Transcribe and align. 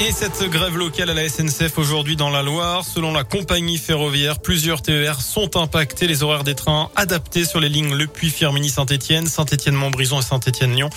Et 0.00 0.10
cette 0.10 0.42
grève 0.50 0.76
locale 0.76 1.08
à 1.10 1.14
la 1.14 1.28
SNCF 1.28 1.78
aujourd'hui 1.78 2.16
dans 2.16 2.28
la 2.28 2.42
Loire, 2.42 2.84
selon 2.84 3.12
la 3.12 3.22
compagnie 3.22 3.78
ferroviaire, 3.78 4.40
plusieurs 4.40 4.82
TER 4.82 5.20
sont 5.20 5.56
impactés. 5.56 6.08
Les 6.08 6.24
horaires 6.24 6.42
des 6.42 6.56
trains 6.56 6.90
adaptés 6.96 7.44
sur 7.44 7.60
les 7.60 7.68
lignes 7.68 7.94
Le 7.94 8.08
Puy, 8.08 8.30
Saint-Etienne, 8.68 9.26
Saint-Etienne-Montbrison 9.26 10.18
et 10.18 10.22
Saint-Etienne-Lyon. 10.22 10.90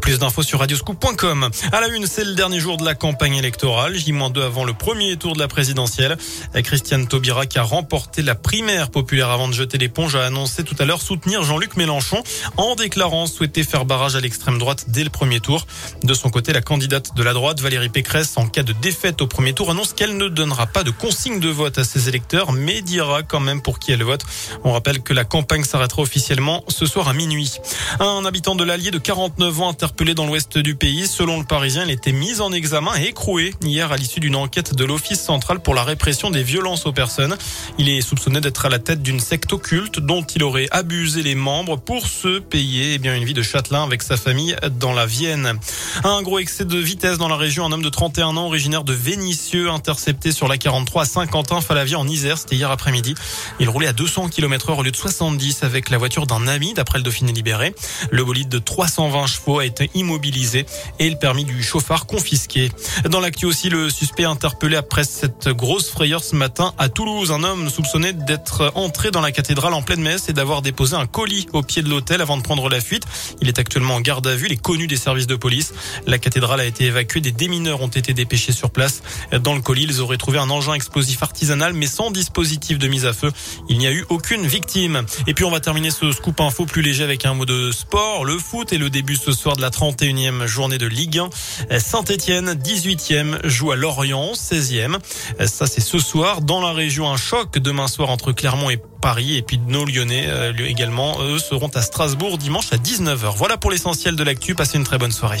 Plus 0.00 0.18
d'infos 0.18 0.42
sur 0.42 0.58
radioscoop.com. 0.58 1.48
À 1.70 1.80
la 1.80 1.88
une, 1.88 2.06
c'est 2.06 2.24
le 2.24 2.34
dernier 2.34 2.58
jour 2.58 2.76
de 2.76 2.84
la 2.84 2.96
campagne 2.96 3.36
électorale, 3.36 3.96
J-2 3.96 4.42
avant 4.42 4.64
le 4.64 4.74
premier 4.74 5.16
tour 5.16 5.34
de 5.34 5.38
la 5.38 5.46
présidentielle. 5.46 6.18
Christiane 6.64 7.06
Taubira 7.06 7.46
qui 7.46 7.58
a 7.58 7.62
remporté 7.62 8.20
la 8.22 8.34
primaire 8.34 8.90
populaire 8.90 9.30
avant 9.30 9.46
de 9.46 9.54
jeter 9.54 9.78
l'éponge 9.78 10.16
a 10.16 10.26
annoncé 10.26 10.64
tout 10.64 10.76
à 10.80 10.84
l'heure 10.84 11.00
soutenir 11.00 11.44
Jean-Luc 11.44 11.76
Mélenchon 11.76 12.22
en 12.56 12.74
déclarant 12.74 13.26
souhaiter 13.26 13.62
faire 13.62 13.84
barrage 13.84 14.16
à 14.16 14.20
l'extrême 14.20 14.58
droite 14.58 14.86
dès 14.88 15.04
le 15.04 15.10
premier 15.10 15.38
tour. 15.38 15.66
De 16.02 16.14
son 16.14 16.30
côté, 16.30 16.52
la 16.52 16.62
candidate 16.62 17.14
de 17.14 17.22
la 17.22 17.32
droite, 17.32 17.60
Valérie 17.60 17.90
Pécresse, 17.90 18.39
en 18.40 18.46
cas 18.46 18.62
de 18.62 18.72
défaite 18.72 19.20
au 19.20 19.26
premier 19.26 19.52
tour, 19.52 19.70
annonce 19.70 19.92
qu'elle 19.92 20.16
ne 20.16 20.28
donnera 20.28 20.66
pas 20.66 20.82
de 20.82 20.90
consigne 20.90 21.40
de 21.40 21.50
vote 21.50 21.76
à 21.76 21.84
ses 21.84 22.08
électeurs, 22.08 22.52
mais 22.52 22.80
dira 22.80 23.22
quand 23.22 23.38
même 23.38 23.60
pour 23.60 23.78
qui 23.78 23.92
elle 23.92 24.02
vote. 24.02 24.24
On 24.64 24.72
rappelle 24.72 25.02
que 25.02 25.12
la 25.12 25.24
campagne 25.24 25.62
s'arrêtera 25.62 26.00
officiellement 26.00 26.64
ce 26.68 26.86
soir 26.86 27.08
à 27.08 27.12
minuit. 27.12 27.58
Un 28.00 28.24
habitant 28.24 28.54
de 28.54 28.64
l'Allier 28.64 28.90
de 28.90 28.98
49 28.98 29.60
ans 29.60 29.68
interpellé 29.68 30.14
dans 30.14 30.26
l'ouest 30.26 30.56
du 30.56 30.74
pays. 30.74 31.06
Selon 31.06 31.38
le 31.38 31.44
Parisien, 31.44 31.84
il 31.84 31.90
était 31.90 32.12
mis 32.12 32.40
en 32.40 32.50
examen 32.52 32.92
et 32.98 33.08
écroué 33.08 33.54
hier 33.62 33.92
à 33.92 33.96
l'issue 33.96 34.20
d'une 34.20 34.36
enquête 34.36 34.74
de 34.74 34.84
l'Office 34.84 35.20
central 35.20 35.60
pour 35.60 35.74
la 35.74 35.84
répression 35.84 36.30
des 36.30 36.42
violences 36.42 36.86
aux 36.86 36.92
personnes. 36.92 37.36
Il 37.78 37.90
est 37.90 38.00
soupçonné 38.00 38.40
d'être 38.40 38.64
à 38.64 38.70
la 38.70 38.78
tête 38.78 39.02
d'une 39.02 39.20
secte 39.20 39.52
occulte 39.52 40.00
dont 40.00 40.22
il 40.22 40.42
aurait 40.42 40.68
abusé 40.70 41.22
les 41.22 41.34
membres 41.34 41.76
pour 41.76 42.06
se 42.06 42.38
payer 42.38 42.94
eh 42.94 42.98
bien, 42.98 43.14
une 43.14 43.24
vie 43.24 43.34
de 43.34 43.42
châtelain 43.42 43.82
avec 43.82 44.02
sa 44.02 44.16
famille 44.16 44.56
dans 44.78 44.94
la 44.94 45.04
Vienne. 45.04 45.58
Un 46.04 46.22
gros 46.22 46.38
excès 46.38 46.64
de 46.64 46.78
vitesse 46.78 47.18
dans 47.18 47.28
la 47.28 47.36
région. 47.36 47.66
Un 47.66 47.72
homme 47.72 47.82
de 47.82 47.88
31 47.90 48.29
un 48.30 48.36
an, 48.36 48.46
originaire 48.46 48.84
de 48.84 48.92
Vénissieux, 48.92 49.70
intercepté 49.70 50.30
sur 50.30 50.46
la 50.46 50.56
43 50.56 51.02
à 51.02 51.04
Saint-Quentin-Falavie 51.04 51.96
en 51.96 52.06
Isère. 52.06 52.38
C'était 52.38 52.54
hier 52.54 52.70
après-midi. 52.70 53.16
Il 53.58 53.68
roulait 53.68 53.88
à 53.88 53.92
200 53.92 54.28
km 54.28 54.70
heure 54.70 54.78
au 54.78 54.82
lieu 54.84 54.92
de 54.92 54.96
70 54.96 55.64
avec 55.64 55.90
la 55.90 55.98
voiture 55.98 56.28
d'un 56.28 56.46
ami, 56.46 56.72
d'après 56.72 56.98
le 56.98 57.02
Dauphiné 57.02 57.32
libéré. 57.32 57.74
Le 58.12 58.24
bolide 58.24 58.48
de 58.48 58.60
320 58.60 59.26
chevaux 59.26 59.58
a 59.58 59.64
été 59.64 59.90
immobilisé 59.94 60.64
et 61.00 61.10
le 61.10 61.16
permis 61.16 61.44
du 61.44 61.60
chauffard 61.60 62.06
confisqué. 62.06 62.70
Dans 63.08 63.18
l'actu 63.18 63.46
aussi, 63.46 63.68
le 63.68 63.90
suspect 63.90 64.24
interpellé 64.24 64.76
après 64.76 65.02
cette 65.02 65.48
grosse 65.48 65.90
frayeur 65.90 66.22
ce 66.22 66.36
matin 66.36 66.72
à 66.78 66.88
Toulouse. 66.88 67.32
Un 67.32 67.42
homme 67.42 67.68
soupçonné 67.68 68.12
d'être 68.12 68.70
entré 68.76 69.10
dans 69.10 69.22
la 69.22 69.32
cathédrale 69.32 69.74
en 69.74 69.82
pleine 69.82 70.02
messe 70.02 70.28
et 70.28 70.32
d'avoir 70.32 70.62
déposé 70.62 70.94
un 70.94 71.06
colis 71.06 71.48
au 71.52 71.62
pied 71.62 71.82
de 71.82 71.88
l'hôtel 71.88 72.20
avant 72.20 72.36
de 72.36 72.42
prendre 72.42 72.68
la 72.68 72.80
fuite. 72.80 73.02
Il 73.40 73.48
est 73.48 73.58
actuellement 73.58 73.96
en 73.96 74.00
garde 74.00 74.28
à 74.28 74.36
vue. 74.36 74.46
Il 74.46 74.52
est 74.52 74.62
connu 74.62 74.86
des 74.86 74.96
services 74.96 75.26
de 75.26 75.34
police. 75.34 75.72
La 76.06 76.18
cathédrale 76.18 76.60
a 76.60 76.64
été 76.64 76.84
évacuée. 76.84 77.20
Des 77.20 77.32
démineurs 77.32 77.82
ont 77.82 77.88
été 77.88 78.19
dépêchés 78.20 78.52
sur 78.52 78.70
place. 78.70 79.02
Dans 79.42 79.54
le 79.54 79.62
colis, 79.62 79.86
ils 79.88 80.00
auraient 80.00 80.18
trouvé 80.18 80.38
un 80.38 80.50
engin 80.50 80.74
explosif 80.74 81.22
artisanal, 81.22 81.72
mais 81.72 81.86
sans 81.86 82.10
dispositif 82.10 82.78
de 82.78 82.86
mise 82.86 83.06
à 83.06 83.14
feu. 83.14 83.32
Il 83.68 83.78
n'y 83.78 83.86
a 83.86 83.92
eu 83.92 84.04
aucune 84.10 84.46
victime. 84.46 85.02
Et 85.26 85.32
puis 85.32 85.44
on 85.44 85.50
va 85.50 85.60
terminer 85.60 85.90
ce 85.90 86.12
scoop 86.12 86.40
info 86.40 86.66
plus 86.66 86.82
léger 86.82 87.02
avec 87.02 87.24
un 87.24 87.32
mot 87.34 87.46
de 87.46 87.72
sport, 87.72 88.24
le 88.24 88.36
foot 88.36 88.72
et 88.72 88.78
le 88.78 88.90
début 88.90 89.16
ce 89.16 89.32
soir 89.32 89.56
de 89.56 89.62
la 89.62 89.70
31e 89.70 90.46
journée 90.46 90.76
de 90.76 90.86
Ligue 90.86 91.18
1. 91.70 91.78
Saint-Etienne, 91.78 92.52
18e, 92.52 93.46
joue 93.46 93.70
à 93.70 93.76
Lorient, 93.76 94.32
16e. 94.32 94.98
Ça 95.46 95.66
c'est 95.66 95.80
ce 95.80 95.98
soir. 95.98 96.42
Dans 96.42 96.60
la 96.60 96.72
région, 96.72 97.10
un 97.10 97.16
choc 97.16 97.58
demain 97.58 97.88
soir 97.88 98.10
entre 98.10 98.32
Clermont 98.32 98.68
et 98.68 98.80
Paris. 99.00 99.36
Et 99.36 99.42
puis 99.42 99.58
nos 99.66 99.86
Lyonnais 99.86 100.26
euh, 100.28 100.52
également, 100.66 101.16
eux, 101.22 101.38
seront 101.38 101.70
à 101.74 101.82
Strasbourg 101.82 102.36
dimanche 102.36 102.72
à 102.72 102.76
19h. 102.76 103.34
Voilà 103.36 103.56
pour 103.56 103.70
l'essentiel 103.70 104.16
de 104.16 104.22
l'actu. 104.22 104.54
Passez 104.54 104.76
une 104.76 104.84
très 104.84 104.98
bonne 104.98 105.12
soirée. 105.12 105.40